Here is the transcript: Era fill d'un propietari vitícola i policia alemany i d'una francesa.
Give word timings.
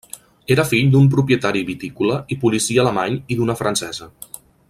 Era 0.53 0.63
fill 0.69 0.87
d'un 0.95 1.09
propietari 1.15 1.61
vitícola 1.67 2.17
i 2.37 2.39
policia 2.45 2.83
alemany 2.85 3.21
i 3.35 3.39
d'una 3.41 3.59
francesa. 3.63 4.09